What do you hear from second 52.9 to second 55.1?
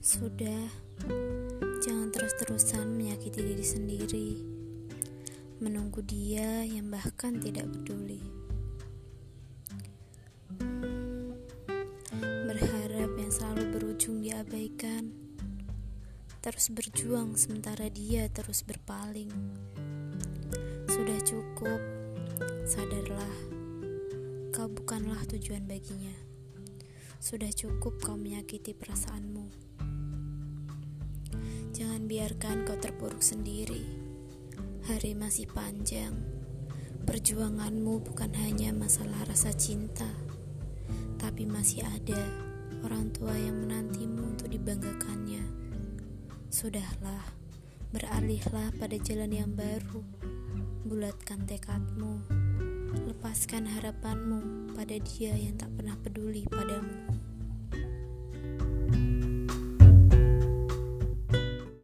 lepaskan harapanmu pada